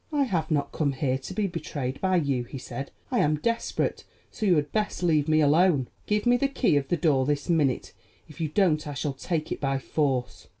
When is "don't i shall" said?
8.47-9.13